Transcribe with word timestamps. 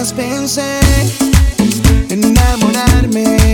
jamás 0.00 0.12
pensé 0.14 0.80
enamorarme. 2.08 3.49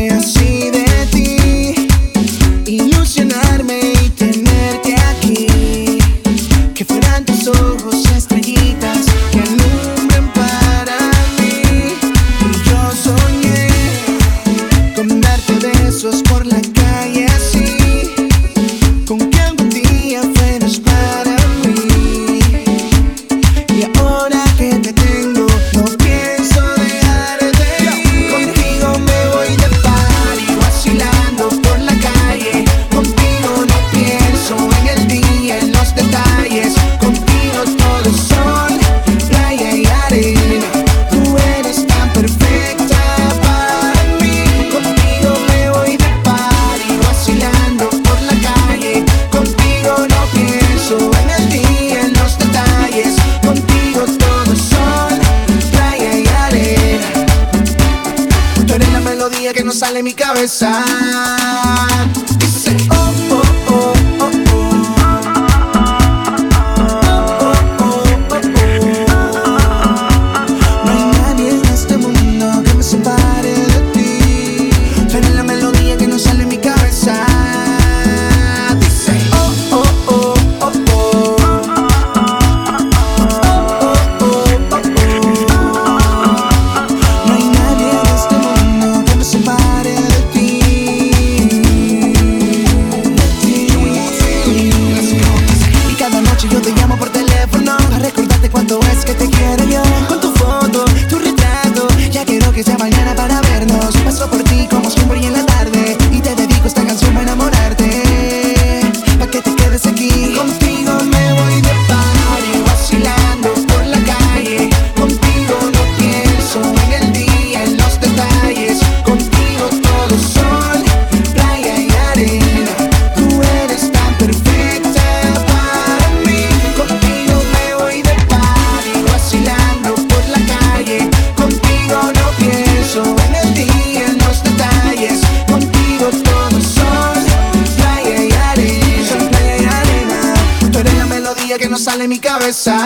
que 141.35 141.69
no 141.69 141.77
sale 141.77 142.07
mi 142.07 142.21
cabeza. 142.21 142.77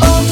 Oh, 0.00 0.31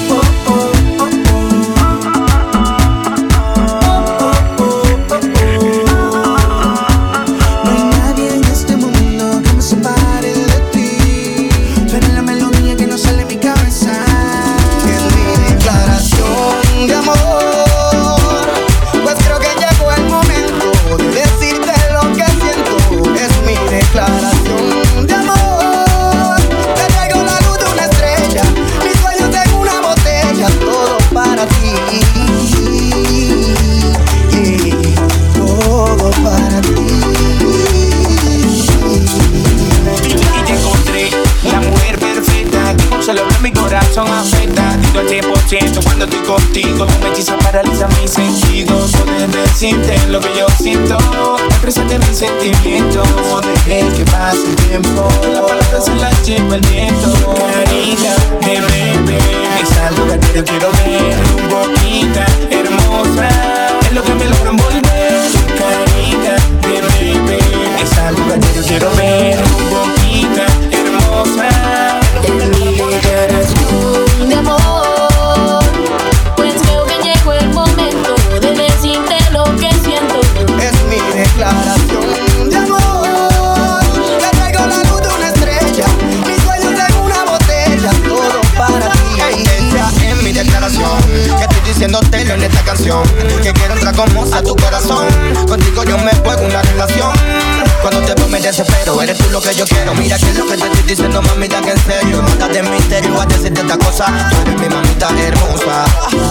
sientes 49.60 50.08
lo 50.08 50.18
que 50.20 50.28
yo 50.38 50.46
siento. 50.58 50.96
Expresate 51.50 51.98
mis 51.98 52.16
sentimientos. 52.16 53.06
Deje 53.66 53.86
que 53.92 54.04
pase 54.10 54.46
el 54.48 54.56
tiempo. 54.56 55.06
La 55.34 55.42
palabra 55.42 55.80
se 55.82 55.94
la 55.96 56.10
lleva 56.22 56.54
el 56.54 56.62
viento. 56.62 57.34
Carita 57.34 58.14
de 58.40 58.58
bebé 58.58 59.18
Es 59.62 59.70
algo 59.86 60.06
que 60.06 60.16
te 60.16 60.44
quiero 60.44 60.70
ver. 60.72 61.14
Tu 61.28 61.54
boquita 61.54 62.24
hermosa. 62.50 63.28
Es 63.82 63.92
lo 63.92 64.02
que 64.02 64.14
me 64.14 64.24
logra 64.30 64.48
envolver. 64.48 65.12
Carita 65.60 66.36
de 66.66 66.80
bebé 66.80 67.38
Es 67.82 67.98
algo 67.98 68.32
que 68.32 68.38
te 68.38 68.66
quiero 68.66 68.90
ver. 68.96 69.49
en 92.34 92.42
esta 92.42 92.62
canción. 92.62 93.02
Que 93.42 93.52
quiero 93.52 93.74
entrar 93.74 93.94
como 93.94 94.22
a 94.34 94.42
tu 94.42 94.54
corazón. 94.56 95.06
Contigo 95.46 95.84
yo 95.84 95.98
me 95.98 96.12
juego 96.12 96.42
una 96.44 96.62
relación. 96.62 97.12
Cuando 97.82 98.00
te 98.00 98.14
veo 98.14 98.28
me 98.28 98.40
desespero 98.40 99.00
Eres 99.00 99.18
tú 99.18 99.30
lo 99.30 99.40
que 99.40 99.54
yo 99.54 99.64
quiero. 99.64 99.94
Mira 99.94 100.18
que 100.18 100.30
es 100.30 100.36
lo 100.36 100.46
que 100.46 100.56
te 100.56 100.64
estoy 100.66 100.82
diciendo 100.82 101.22
mami 101.22 101.48
tan 101.48 101.66
en 101.68 101.78
serio. 101.78 102.22
Mata 102.22 102.48
de 102.48 102.62
misterio 102.62 103.20
a 103.20 103.26
decirte 103.26 103.60
esta 103.60 103.76
cosa. 103.78 104.06
Tú 104.30 104.36
eres 104.42 104.60
mi 104.60 104.68
mamita 104.68 105.08
hermosa. 105.18 105.84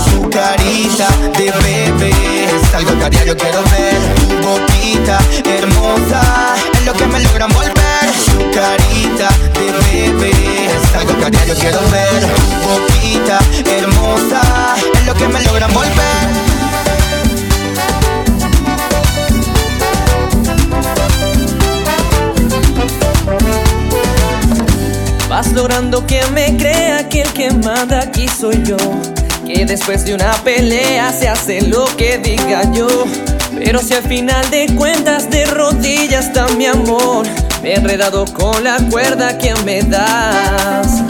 Su 0.10 0.30
carita 0.30 1.07
de 1.38 1.51
bebé 1.51 2.46
Es 2.46 2.74
algo 2.74 2.98
que 2.98 3.06
haría 3.06 3.25
yo 3.25 3.38
quiero 3.38 3.62
ver. 3.63 4.00
Tu 4.16 4.48
boquita 4.48 5.19
hermosa 5.46 6.56
Es 6.74 6.86
lo 6.86 6.94
que 6.94 7.07
me 7.07 7.19
logran 7.19 7.51
volver. 7.51 7.74
Su 8.25 8.38
carita 8.51 9.30
de 9.54 10.12
bebé 10.12 10.38
es 10.84 10.96
algo 10.96 11.14
que 11.20 11.31
quiero 11.56 11.80
ver. 11.92 12.28
Boquita 12.64 13.40
hermosa. 13.66 14.42
Es 14.94 15.06
lo 15.06 15.14
que 15.14 15.28
me 15.28 15.42
logra 15.44 15.68
volver. 15.68 16.50
Vas 25.30 25.52
logrando 25.54 26.06
que 26.06 26.22
me 26.34 26.58
crea 26.58 27.08
que 27.08 27.22
el 27.22 27.34
que 27.34 27.52
manda 27.52 28.02
aquí 28.02 28.28
soy 28.28 28.64
yo. 28.64 28.78
Que 29.46 29.66
después 29.66 30.06
de 30.06 30.14
una 30.14 30.34
pelea 30.44 31.12
se 31.12 31.30
hace 31.30 31.62
lo 31.62 31.86
que 31.98 32.18
diga 32.18 32.72
yo. 32.72 32.88
Pero 33.56 33.80
si 33.80 33.94
al 33.94 34.04
final 34.04 34.50
de 34.50 34.68
cuentas 34.75 35.30
de 35.30 35.46
rodillas 35.46 36.28
está 36.28 36.48
mi 36.50 36.66
amor, 36.66 37.28
me 37.62 37.74
he 37.74 37.76
enredado 37.76 38.26
con 38.26 38.64
la 38.64 38.78
cuerda 38.90 39.38
que 39.38 39.54
me 39.66 39.82
das. 39.82 41.09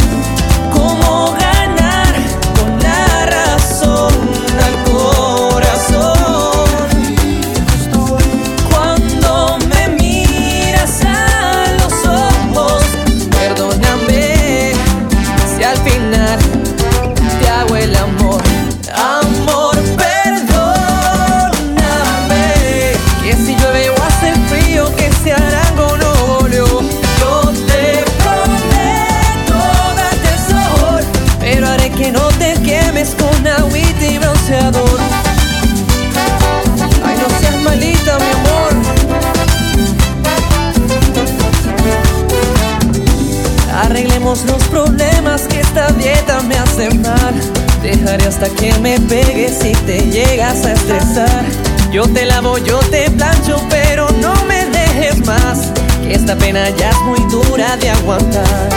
Dejaré 46.80 48.26
hasta 48.26 48.48
que 48.48 48.74
me 48.80 48.98
pegues 49.02 49.60
si 49.60 49.74
te 49.86 50.00
llegas 50.00 50.66
a 50.66 50.72
estresar. 50.72 51.44
Yo 51.92 52.04
te 52.08 52.26
lavo, 52.26 52.58
yo 52.58 52.80
te 52.90 53.12
plancho, 53.12 53.62
pero 53.70 54.08
no 54.22 54.34
me 54.46 54.66
dejes 54.68 55.26
más. 55.26 55.74
Que 56.02 56.14
esta 56.14 56.38
pena 56.38 56.70
ya 56.78 56.92
es 56.92 57.02
muy 57.02 57.20
dura 57.30 57.76
de 57.76 57.90
aguantar. 57.90 58.70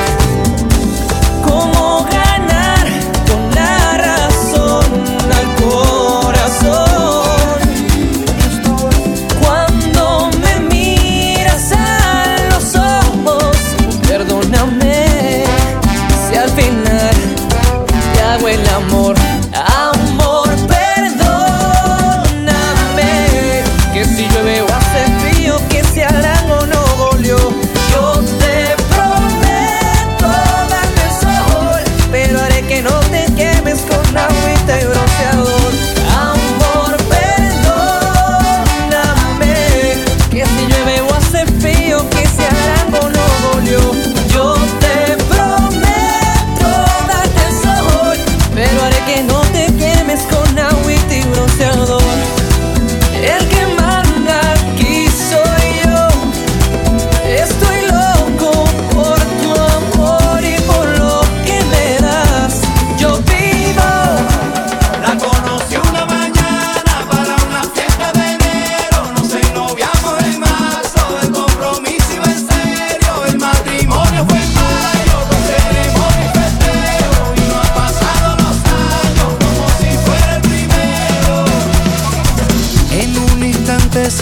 ¿Cómo 1.44 1.91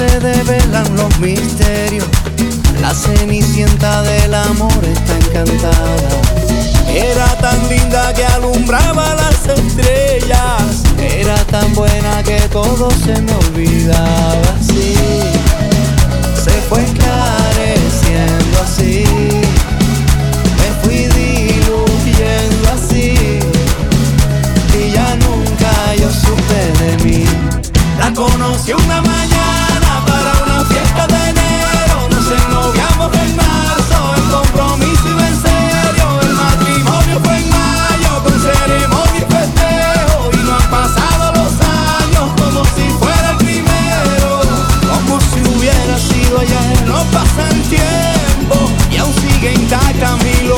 se 0.01 0.19
develan 0.21 0.97
los 0.97 1.19
misterios. 1.19 2.07
La 2.81 2.95
cenicienta 2.95 4.03
del 4.03 4.33
amor 4.33 4.83
está 4.83 5.15
encantada. 5.19 6.11
Era 6.89 7.27
tan 7.39 7.69
linda 7.69 8.11
que 8.15 8.25
alumbraba 8.25 9.15
las 9.15 9.47
estrellas. 9.47 10.85
Era 10.99 11.37
tan 11.55 11.75
buena 11.75 12.23
que 12.23 12.41
todo 12.49 12.89
se 13.05 13.21
me 13.21 13.33
olvidaba 13.45 14.49
así. 14.59 14.95
Se 16.45 16.53
fue 16.69 16.83
esclareciendo 16.83 18.57
así. 18.63 19.05
Me 20.61 20.69
fui 20.83 20.99
diluyendo 21.19 22.67
así. 22.73 23.39
Y 24.81 24.93
ya 24.93 25.15
nunca 25.27 25.71
yo 25.97 26.11
supe 26.11 26.61
de 26.83 27.05
mí. 27.05 27.25
La 27.99 28.11
conocí 28.15 28.73
una 28.73 29.03
mañana 29.03 29.80
pasa 47.13 47.49
el 47.51 47.63
tiempo 47.63 48.71
y 48.91 48.97
aún 48.99 49.15
sigue 49.15 49.55
intacta 49.55 50.17
mi 50.17 50.49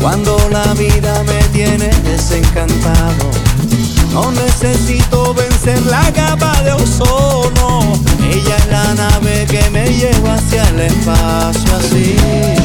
Cuando 0.00 0.38
la 0.50 0.74
vida 0.74 1.22
me 1.24 1.42
tiene 1.52 1.88
desencantado, 2.04 3.30
no 4.12 4.30
necesito 4.30 5.34
vencer 5.34 5.80
la 5.86 6.12
capa 6.12 6.62
de 6.62 6.72
ozono. 6.72 7.92
Ella 8.30 8.56
es 8.56 8.66
la 8.68 8.94
nave 8.94 9.46
que 9.50 9.68
me 9.70 9.86
lleva 9.86 10.34
hacia 10.34 10.68
el 10.70 10.80
espacio 10.80 11.76
así. 11.76 12.57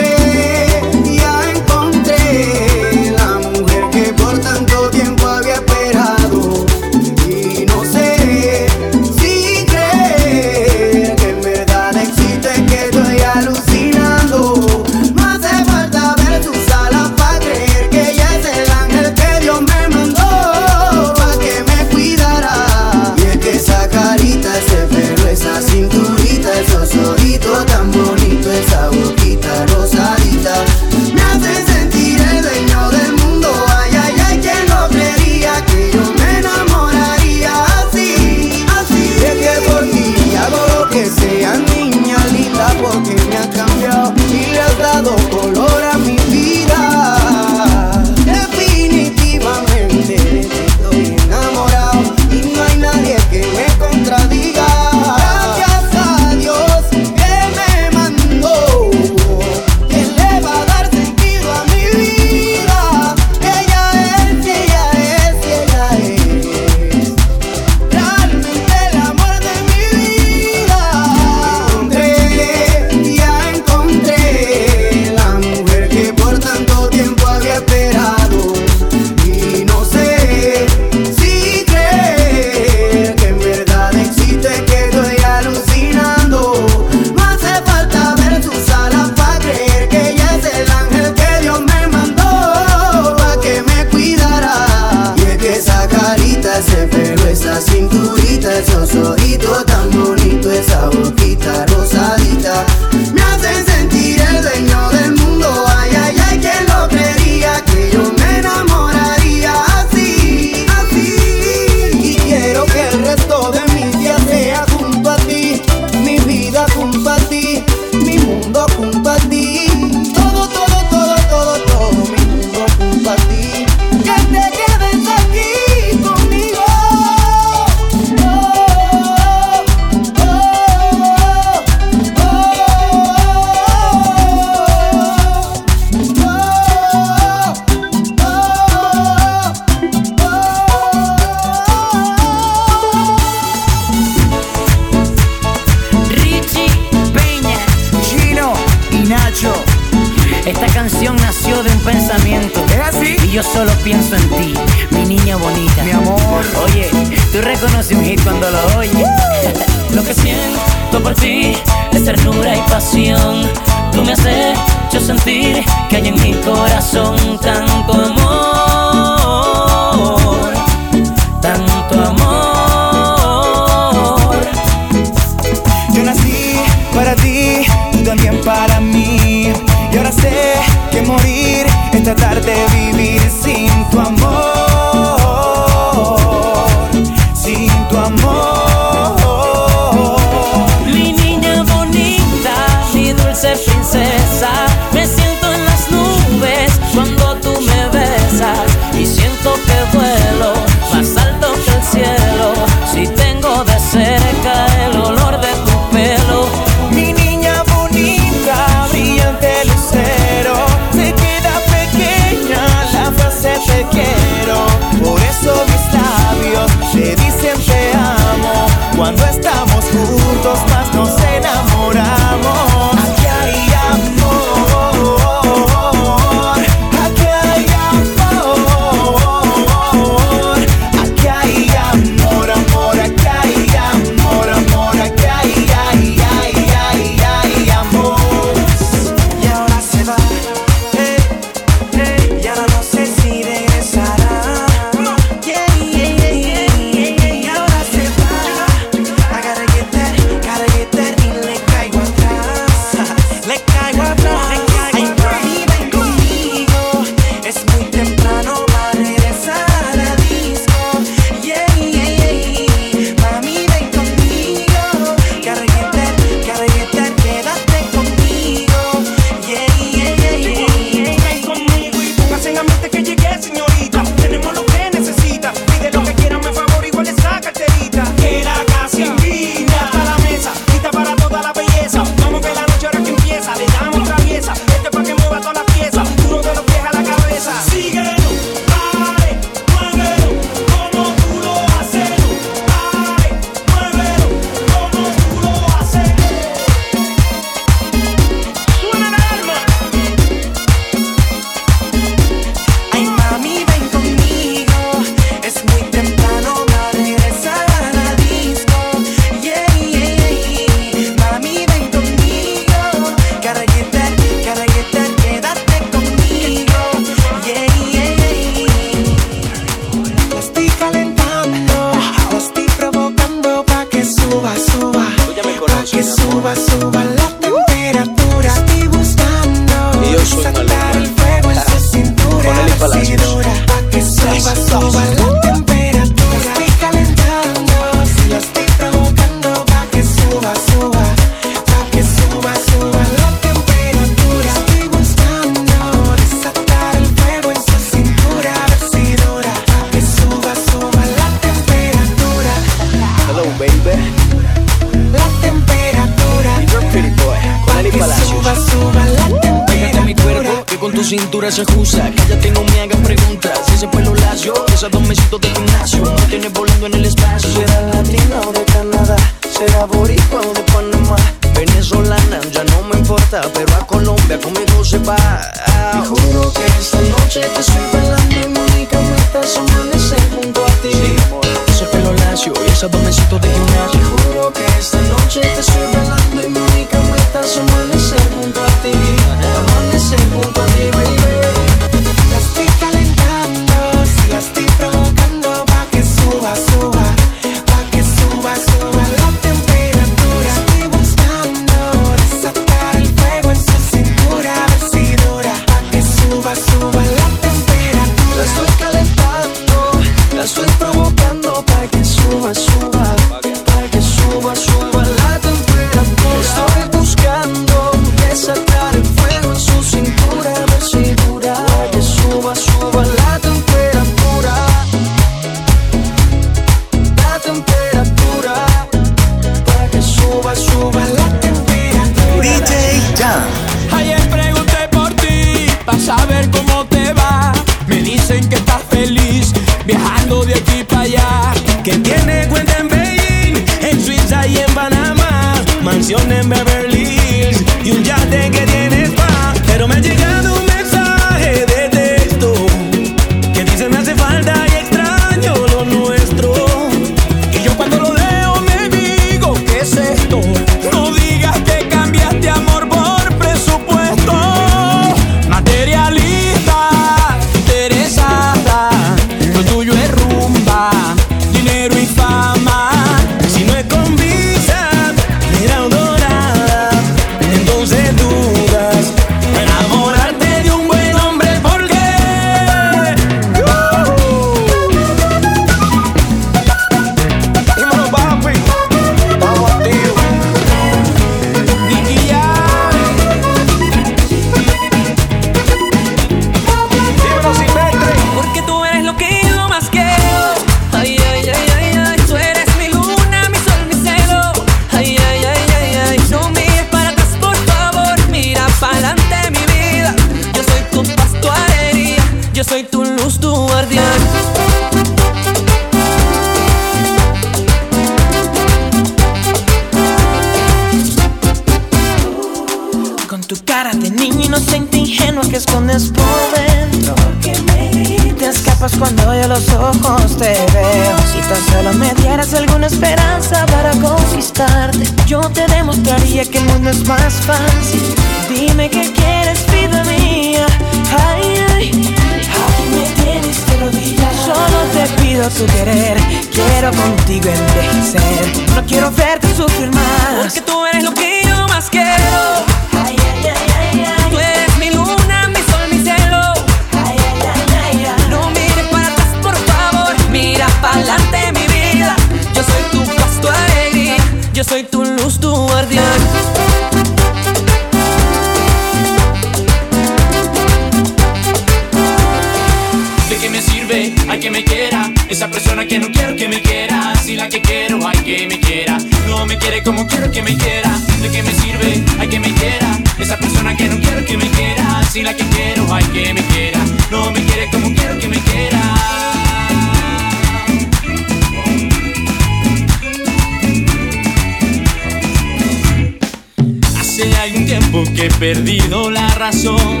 Perdido 598.40 599.10
la 599.10 599.28
razón 599.34 600.00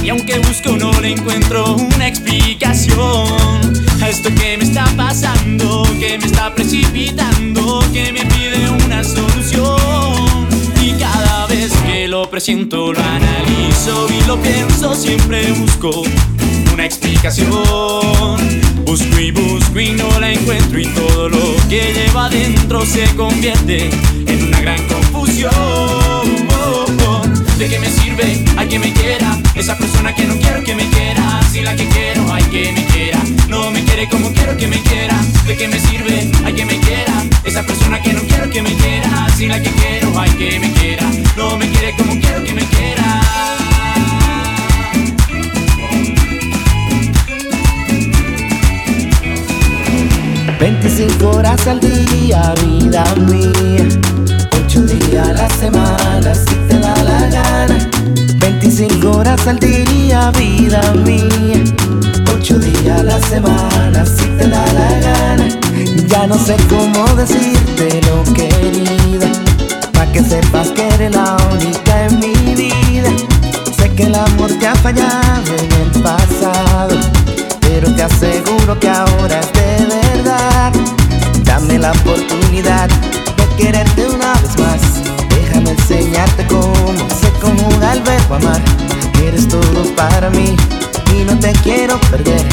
y 0.00 0.10
aunque 0.10 0.38
busco 0.38 0.76
no 0.76 0.92
le 1.00 1.10
encuentro 1.10 1.74
una 1.74 2.06
explicación 2.06 3.26
a 4.00 4.08
esto 4.08 4.28
que 4.32 4.56
me 4.56 4.62
está 4.62 4.84
pasando, 4.96 5.82
que 5.98 6.18
me 6.18 6.26
está 6.26 6.54
precipitando, 6.54 7.80
que 7.92 8.12
me 8.12 8.24
pide 8.26 8.70
una 8.84 9.02
solución. 9.02 9.76
Y 10.80 10.92
cada 10.92 11.48
vez 11.48 11.72
que 11.84 12.06
lo 12.06 12.30
presiento, 12.30 12.92
lo 12.92 13.00
analizo 13.00 14.06
y 14.08 14.24
lo 14.28 14.40
pienso, 14.40 14.94
siempre 14.94 15.50
busco 15.50 16.04
una 16.72 16.86
explicación. 16.86 18.38
Busco 18.86 19.18
y 19.18 19.32
busco 19.32 19.80
y 19.80 19.90
no 19.94 20.20
la 20.20 20.32
encuentro 20.32 20.78
y 20.78 20.86
todo 20.86 21.28
lo 21.28 21.56
que 21.68 21.92
lleva 21.92 22.26
adentro 22.26 22.86
se 22.86 23.04
convierte 23.16 23.90
en 24.26 24.44
una 24.46 24.60
gran 24.60 24.86
confusión. 24.86 26.07
¿De 27.58 27.68
qué 27.68 27.80
me 27.80 27.90
sirve? 27.90 28.44
Hay 28.56 28.68
que 28.68 28.78
me 28.78 28.92
quiera. 28.92 29.36
Esa 29.56 29.76
persona 29.76 30.14
que 30.14 30.24
no 30.26 30.36
quiero 30.38 30.62
que 30.62 30.76
me 30.76 30.88
quiera. 30.90 31.40
Si 31.50 31.60
la 31.60 31.74
que 31.74 31.88
quiero, 31.88 32.32
hay 32.32 32.44
que 32.44 32.70
me 32.70 32.84
quiera. 32.86 33.18
No 33.48 33.72
me 33.72 33.82
quiere 33.82 34.08
como 34.08 34.32
quiero 34.32 34.56
que 34.56 34.68
me 34.68 34.80
quiera. 34.80 35.16
¿De 35.44 35.56
qué 35.56 35.66
me 35.66 35.80
sirve? 35.80 36.30
Hay 36.44 36.54
que 36.54 36.64
me 36.64 36.78
quiera. 36.78 37.24
Esa 37.44 37.64
persona 37.64 38.00
que 38.00 38.12
no 38.12 38.20
quiero 38.20 38.48
que 38.48 38.62
me 38.62 38.72
quiera. 38.74 39.26
Si 39.36 39.48
la 39.48 39.60
que 39.60 39.72
quiero, 39.72 40.16
hay 40.20 40.30
que 40.30 40.60
me 40.60 40.72
quiera. 40.72 41.04
No 41.36 41.56
me 41.56 41.68
quiere 41.68 41.96
como 41.96 42.20
quiero 42.20 42.44
que 42.44 42.54
me 42.54 42.62
quiera. 42.62 43.22
25 50.60 51.28
horas 51.28 51.66
al 51.66 51.80
día, 51.80 52.54
vida 52.62 53.04
mía. 53.16 54.07
8 55.18 55.26
días 55.26 55.28
a 55.28 55.32
la 55.32 55.48
semana, 55.56 56.34
si 56.34 56.54
te 56.68 56.78
da 56.78 56.94
la 57.02 57.28
gana. 57.28 57.90
25 58.38 59.10
horas 59.10 59.46
al 59.48 59.58
día, 59.58 60.30
vida 60.30 60.92
mía. 61.04 61.64
8 62.32 62.58
días 62.58 63.00
a 63.00 63.02
la 63.02 63.20
semana, 63.22 64.06
si 64.06 64.26
te 64.38 64.48
da 64.48 64.64
la 64.72 65.00
gana. 65.00 65.48
Ya 66.06 66.26
no 66.26 66.38
sé 66.38 66.56
cómo 66.68 67.04
decirte 67.16 68.00
lo 68.06 68.22
querida. 68.32 69.26
Pa' 69.92 70.06
que 70.12 70.22
sepas 70.22 70.68
que 70.68 70.86
eres 70.86 71.12
la 71.12 71.36
única 71.52 72.06
en 72.06 72.20
mi 72.20 72.54
vida. 72.54 73.10
Sé 73.76 73.92
que 73.94 74.04
el 74.04 74.14
amor 74.14 74.50
te 74.60 74.68
ha 74.68 74.74
fallado 74.76 75.52
en 75.58 75.72
el 75.72 76.02
pasado. 76.02 76.96
Pero 77.60 77.92
te 77.92 78.04
aseguro 78.04 78.78
que 78.78 78.88
ahora 78.88 79.40
es 79.40 79.52
de 79.52 79.86
verdad. 79.96 80.72
Dame 81.44 81.78
la 81.78 81.90
oportunidad 81.90 82.27
amar. 88.38 88.62
Eres 89.22 89.48
todo 89.48 89.84
para 89.94 90.30
mí 90.30 90.56
y 91.14 91.24
no 91.24 91.38
te 91.38 91.52
quiero 91.62 91.98
perder. 92.10 92.46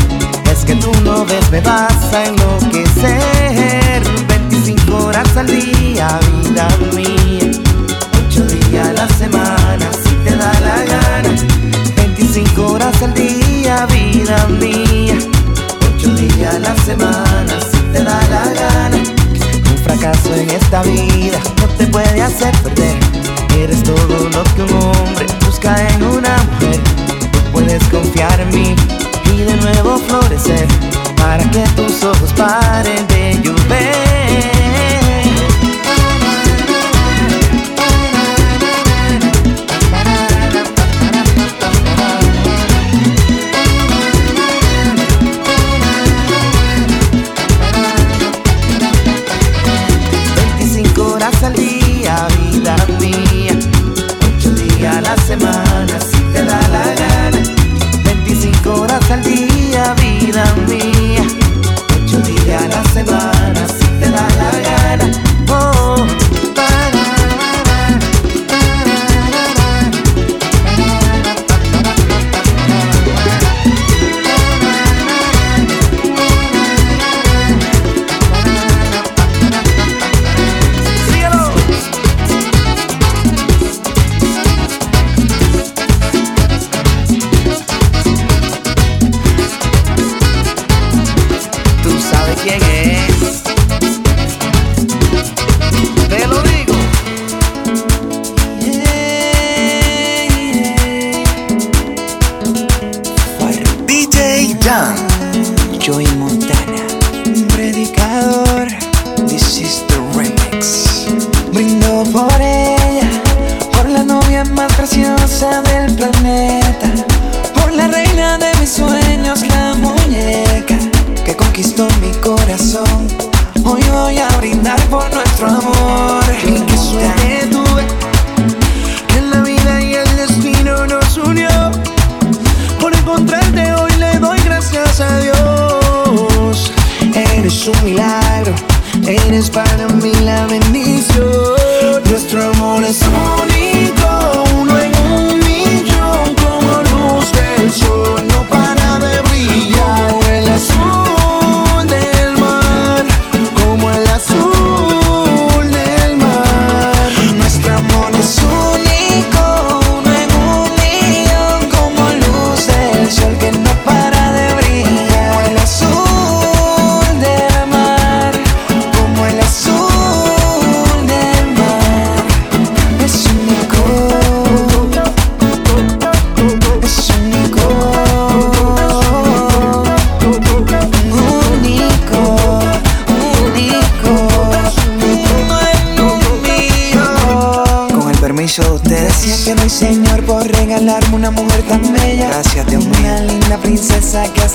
Es 0.51 0.65
que 0.65 0.75
tú 0.75 0.91
no 1.03 1.25
ves, 1.25 1.49
me 1.51 1.61
vas 1.61 2.13
a 2.13 2.25
enloquecer. 2.25 4.03
25 4.27 4.97
horas 5.05 5.37
al 5.37 5.47
día, 5.47 6.19
vida 6.43 6.67
mía. 6.93 7.51
8 8.27 8.43
días 8.45 8.87
a 8.87 8.93
la 8.93 9.07
semana, 9.09 9.85
si 10.03 10.15
te 10.23 10.35
da 10.35 10.51
la 10.61 10.83
gana. 10.85 11.29
25 11.95 12.71
horas 12.71 13.01
al 13.01 13.13
día, 13.13 13.85
vida 13.87 14.47
mía. 14.59 15.17
8 15.97 16.15
días 16.15 16.55
a 16.55 16.59
la 16.59 16.75
semana, 16.83 17.53
si 17.71 17.77
te 17.93 18.03
da 18.03 18.19
la 18.29 18.43
gana. 18.53 18.97
Un 18.97 19.77
fracaso 19.83 20.35
en 20.35 20.49
esta 20.49 20.81
vida 20.83 21.39
no 21.61 21.67
te 21.77 21.87
puede 21.87 22.21
hacer 22.21 22.55
perder. 22.63 23.24
Eres 23.57 23.83
todo 23.83 24.29
lo 24.29 24.43
que 24.55 24.61
un 24.61 24.73
hombre 24.73 25.25
busca 25.45 25.75
en 25.89 26.03
una 26.03 26.37
mujer. 26.43 26.79
Puedes 27.51 27.83
confiar 27.85 28.39
en 28.39 28.49
mí 28.49 28.75
y 29.33 29.41
de 29.41 29.55
nuevo 29.57 29.97
florecer 30.07 30.67
para 31.17 31.43
que 31.51 31.63
tus 31.75 32.03
ojos 32.03 32.33
paren 32.33 33.07
de 33.07 33.39
llover. 33.41 33.94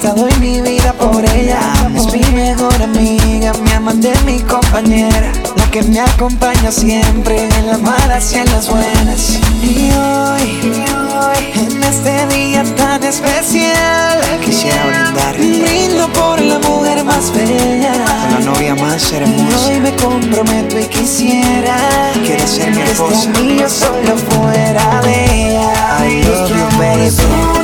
hasta 0.00 0.14
doy 0.14 0.32
mi 0.40 0.62
vida 0.62 0.94
por 0.94 1.22
ella. 1.22 1.60
Es 1.94 2.06
mi 2.10 2.24
mejor 2.34 2.82
amiga, 2.82 3.52
mi 3.62 3.70
amante, 3.72 4.10
mi 4.24 4.40
compañera, 4.40 5.30
la 5.56 5.70
que 5.70 5.82
me 5.82 6.00
acompaña 6.00 6.72
siempre 6.72 7.44
en 7.44 7.66
las 7.66 7.82
malas 7.82 8.32
y 8.32 8.38
en 8.38 8.46
las 8.46 8.70
buenas. 8.70 9.38
Y 9.62 9.90
hoy, 9.92 10.84
en 11.54 11.82
este 11.82 12.26
día 12.28 12.64
tan 12.76 13.04
especial, 13.04 14.20
quisiera 14.42 14.86
brindar. 14.86 15.36
Brindo 15.36 16.08
por 16.14 16.40
la 16.40 16.58
mujer 16.60 17.04
más 17.04 17.30
bella, 17.34 17.92
por 17.92 18.40
la 18.40 18.52
novia 18.52 18.74
más 18.76 19.12
hermosa. 19.12 19.68
Hoy 19.68 19.80
me 19.80 19.94
comprometo 19.96 20.78
y 20.78 20.86
quisiera 20.86 21.76
que 22.24 22.38
ser 22.46 22.70
mi 22.70 22.80
este 22.80 22.92
esposa. 22.92 23.16
Este 23.16 23.38
anillo 23.38 23.68
solo 23.68 24.16
fuera 24.16 25.02
de 25.02 25.48
ella. 25.48 26.06
I 26.06 26.24
love 26.24 26.48
you, 26.48 26.78
baby. 26.78 27.60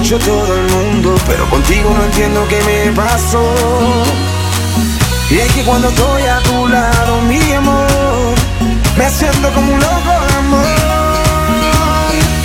Hecho 0.00 0.18
todo 0.18 0.54
el 0.56 0.70
mundo. 0.70 1.14
Pero 1.26 1.48
contigo 1.50 1.90
no 1.96 2.04
entiendo 2.04 2.46
qué 2.48 2.60
me 2.62 2.92
pasó. 2.92 3.42
Y 5.30 5.38
es 5.38 5.52
que 5.52 5.62
cuando 5.62 5.88
estoy 5.88 6.22
a 6.22 6.40
tu 6.40 6.68
lado, 6.68 7.20
mi 7.22 7.52
amor, 7.52 8.34
me 8.96 9.10
siento 9.10 9.48
como 9.52 9.72
un 9.72 9.80
loco 9.80 10.12
amor. 10.38 10.66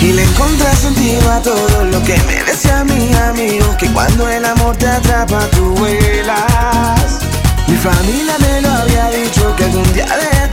Y 0.00 0.12
le 0.12 0.22
encontré 0.22 0.76
sentido 0.76 1.32
a 1.32 1.40
todo 1.40 1.84
lo 1.84 2.02
que 2.04 2.16
me 2.28 2.44
decía 2.44 2.84
mi 2.84 3.12
amigo, 3.14 3.76
que 3.76 3.88
cuando 3.88 4.28
el 4.28 4.44
amor 4.44 4.76
te 4.76 4.86
atrapa, 4.86 5.40
tú 5.56 5.74
vuelas. 5.74 7.18
Mi 7.66 7.76
familia 7.76 8.36
me 8.38 8.60
lo 8.60 8.70
había 8.70 9.10
dicho, 9.10 9.56
que 9.56 9.64
algún 9.64 9.92
día 9.92 10.06
de 10.06 10.48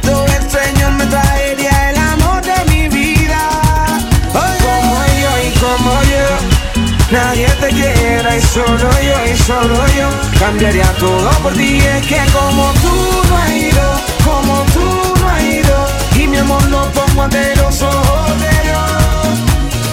nadie 7.14 7.48
te 7.62 7.70
quiera 7.70 8.36
y 8.36 8.42
solo 8.42 8.90
yo 9.08 9.18
y 9.32 9.38
solo 9.38 9.78
yo 9.98 10.10
cambiaría 10.40 10.90
todo 11.00 11.30
por 11.44 11.54
ti. 11.54 11.78
Es 11.78 12.06
que 12.08 12.22
como 12.34 12.74
tú 12.84 12.96
no 13.30 13.38
has 13.38 13.52
ido, 13.52 13.86
como 14.26 14.54
tú 14.74 14.86
no 15.20 15.30
has 15.30 15.44
ido, 15.44 15.78
y 16.16 16.28
mi 16.28 16.38
amor 16.38 16.64
lo 16.70 16.82
pongo 16.92 17.24
ante 17.24 17.56
los 17.56 17.82
ojos 17.82 18.30
de 18.44 18.54
Dios. 18.68 19.34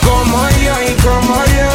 Como 0.09 0.37
yo 0.65 0.75
y 0.89 0.93
como 1.07 1.37
yo, 1.57 1.71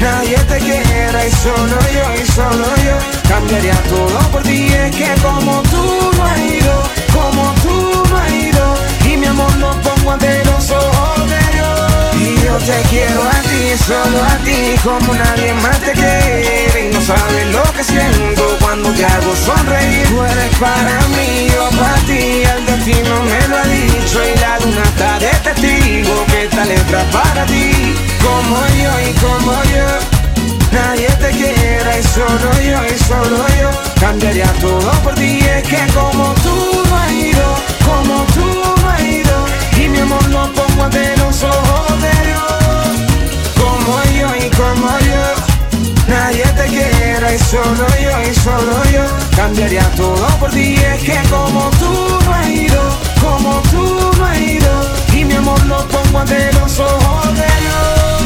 nadie 0.00 0.36
te 0.50 0.58
quiera 0.58 1.18
y 1.26 1.30
solo 1.30 1.78
yo 1.96 2.06
y 2.20 2.26
solo 2.38 2.66
yo 2.86 2.96
cambiaría 3.28 3.78
todo 3.94 4.18
por 4.32 4.42
ti. 4.42 4.66
Es 4.66 4.96
que 4.96 5.10
como 5.22 5.62
tú 5.72 5.84
no 6.16 6.24
has 6.24 6.38
ido, 6.40 6.74
como 7.14 7.54
tú 7.62 8.04
no 8.10 8.16
has 8.18 8.32
ido, 8.32 8.64
y 9.10 9.16
mi 9.16 9.26
amor 9.26 9.54
lo 9.56 9.70
pongo 9.80 10.12
ante 10.12 10.45
te 12.58 12.82
quiero 12.88 13.22
a 13.22 13.40
ti, 13.42 13.76
solo 13.76 14.22
a 14.22 14.36
ti, 14.44 14.74
como 14.82 15.14
nadie 15.14 15.52
más 15.54 15.78
te 15.80 15.92
quiere. 15.92 16.88
Y 16.88 16.94
no 16.94 17.00
sabes 17.00 17.46
lo 17.52 17.62
que 17.72 17.84
siento 17.84 18.56
cuando 18.60 18.90
te 18.92 19.04
hago 19.04 19.34
sonreír. 19.34 20.06
Tú 20.08 20.22
eres 20.22 20.56
para 20.58 20.98
mí, 21.14 21.48
yo 21.52 21.68
para 21.78 22.00
ti, 22.06 22.42
el 22.42 22.66
destino 22.66 23.22
me 23.22 23.48
lo 23.48 23.56
ha 23.56 23.64
dicho. 23.64 24.18
Y 24.24 24.38
la 24.38 24.58
luna 24.60 24.82
está 24.84 25.18
de 25.18 25.32
testigo 25.44 26.24
que 26.26 26.44
esta 26.44 26.64
letra 26.64 27.04
para 27.12 27.44
ti. 27.46 27.94
Como 28.22 28.56
yo 28.82 28.92
y 29.00 29.12
como 29.24 29.52
yo, 29.74 29.88
nadie 30.72 31.08
te 31.20 31.30
quiera. 31.30 31.98
Y 31.98 32.02
solo 32.02 32.52
yo 32.60 32.78
y 32.86 32.98
solo 33.04 33.46
yo, 33.60 33.70
cambiaría 34.00 34.52
todo 34.60 34.90
por 35.02 35.14
ti. 35.14 35.40
Es 35.40 35.62
que 35.68 35.86
como 35.92 36.32
tú 36.44 36.82
no 36.88 36.96
ido, 37.12 37.54
como 37.84 38.24
tú 38.34 38.46
no 38.82 38.90
has 38.90 39.00
ido, 39.02 39.46
mi 39.96 40.02
amor 40.02 40.28
lo 40.28 40.52
pongo 40.52 40.84
ante 40.84 41.16
los 41.16 41.42
ojos 41.42 42.02
de 42.02 42.14
Dios. 42.28 42.42
Como 43.60 43.92
yo 44.18 44.28
y 44.44 44.50
como 44.50 44.88
yo, 45.10 45.24
nadie 46.06 46.44
te 46.58 46.66
quiera 46.66 47.34
y 47.34 47.38
solo 47.38 47.86
yo 48.04 48.30
y 48.30 48.34
solo 48.34 48.74
yo 48.92 49.04
cambiaría 49.34 49.88
todo 49.96 50.26
por 50.38 50.50
ti. 50.50 50.76
Es 50.76 51.02
que 51.02 51.18
como 51.30 51.70
tú 51.80 51.92
no 52.24 52.32
has 52.34 52.48
ido, 52.48 52.82
como 53.20 53.62
tú 53.70 54.12
no 54.18 54.24
has 54.26 54.38
ido, 54.38 54.72
y 55.14 55.24
mi 55.24 55.34
amor 55.34 55.64
lo 55.66 55.78
pongo 55.88 56.18
ante 56.18 56.52
los 56.52 56.78
ojos 56.78 57.34
de 57.34 57.50
Dios. 57.62 58.25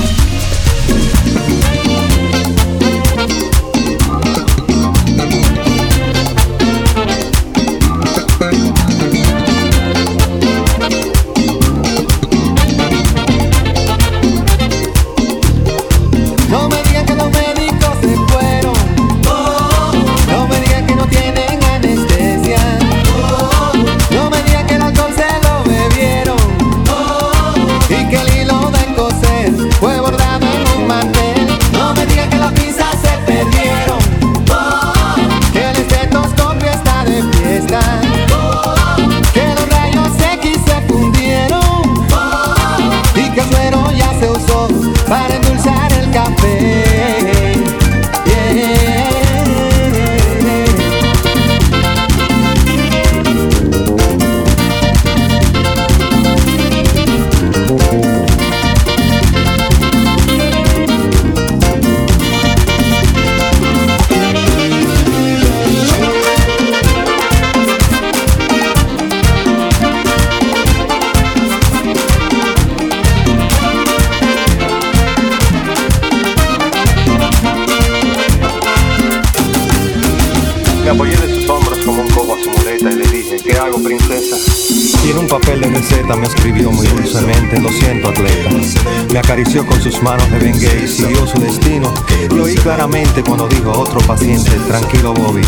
Tranquilo, 94.69 95.15
Bobby. 95.15 95.43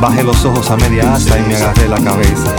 Bajé 0.00 0.22
los 0.22 0.44
ojos 0.44 0.70
a 0.70 0.76
media 0.76 1.14
asta 1.14 1.38
y 1.38 1.42
me 1.42 1.56
agarré 1.56 1.88
la 1.88 2.00
cabeza. 2.00 2.54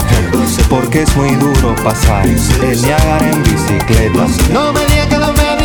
Porque 0.70 1.04
es 1.04 1.16
muy 1.16 1.32
duro 1.36 1.76
pasar 1.84 2.26
el 2.26 2.82
Niágara 2.82 3.32
en 3.32 3.44
bicicleta. 3.44 4.28
No 4.52 4.74
me 4.74 4.82
que 5.10 5.18
médicos 5.18 5.61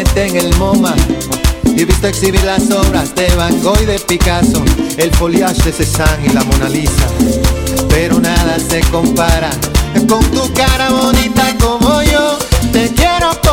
en 0.00 0.36
el 0.36 0.56
MoMA. 0.56 0.94
Y 1.76 1.82
he 1.82 1.84
visto 1.84 2.06
exhibir 2.06 2.42
las 2.44 2.70
obras 2.70 3.14
de 3.14 3.28
Van 3.36 3.62
Gogh 3.62 3.80
y 3.82 3.84
de 3.84 3.98
Picasso, 3.98 4.62
el 4.96 5.10
foliage 5.12 5.62
de 5.62 5.72
Cézanne 5.72 6.26
y 6.26 6.30
la 6.30 6.42
Mona 6.44 6.68
Lisa. 6.68 7.06
Pero 7.90 8.18
nada 8.18 8.58
se 8.58 8.80
compara 8.90 9.50
con 10.08 10.24
tu 10.30 10.52
cara 10.54 10.90
bonita 10.90 11.54
como 11.60 12.02
yo. 12.02 12.38
Te 12.72 12.88
quiero. 12.94 13.49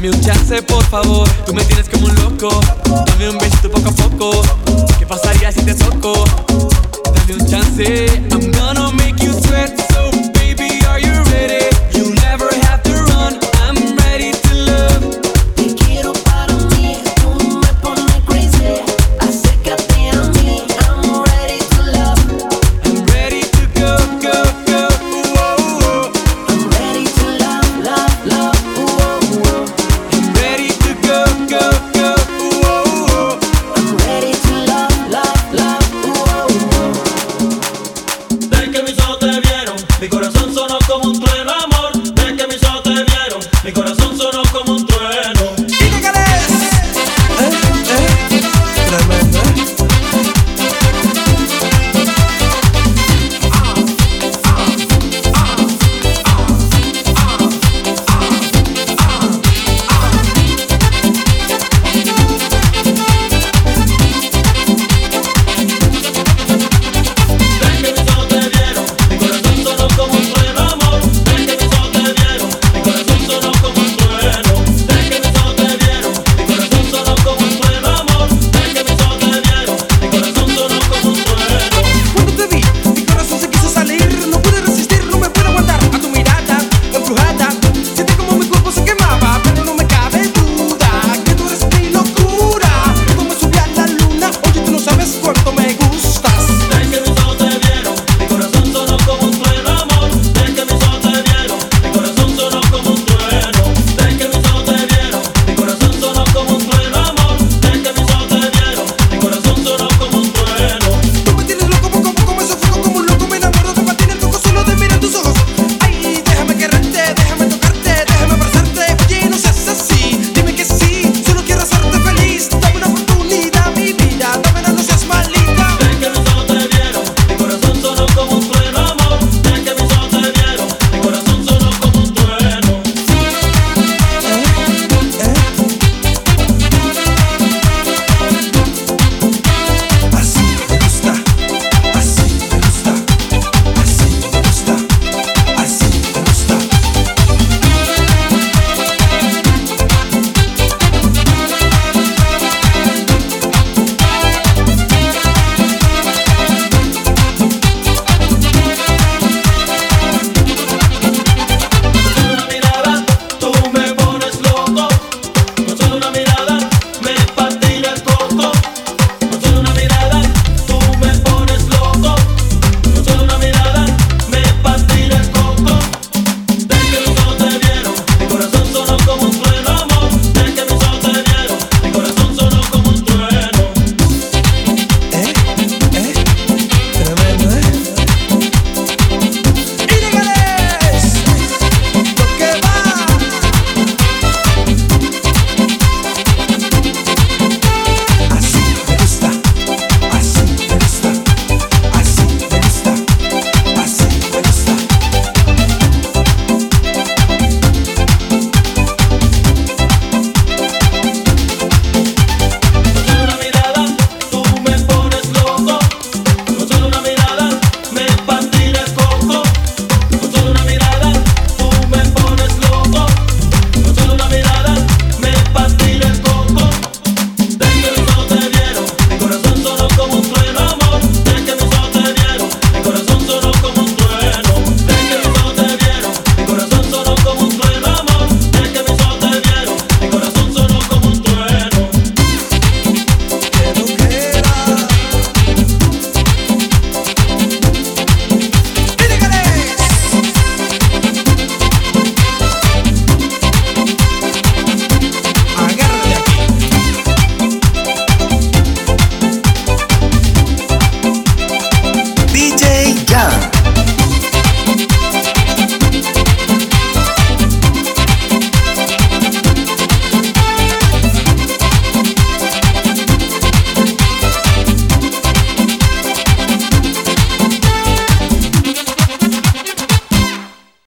Dame 0.00 0.16
un 0.16 0.20
chance, 0.22 0.62
por 0.62 0.82
favor. 0.84 1.28
Tú 1.44 1.52
me 1.52 1.62
tienes 1.62 1.86
como 1.90 2.06
un 2.06 2.14
loco. 2.14 2.48
Dame 3.06 3.28
un 3.28 3.36
besito 3.36 3.70
poco 3.70 3.90
a 3.90 3.92
poco. 3.92 4.42
¿Qué 4.98 5.04
pasaría 5.04 5.52
si 5.52 5.60
te 5.60 5.74
toco? 5.74 6.24
Dame 7.04 7.34
un 7.34 7.46
chance. 7.46 8.06
I'm 8.30 8.50
gonna 8.50 8.90
make 8.92 9.22
you 9.22 9.30
sweat. 9.42 9.89